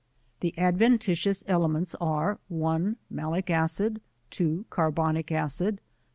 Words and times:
The 0.39 0.57
adventitious 0.57 1.43
elements 1.47 1.93
are: 2.01 2.39
1. 2.47 2.95
Malic 3.11 3.51
acid. 3.51 4.01
2. 4.31 4.65
Carbonic 4.71 5.31
acid. 5.31 5.79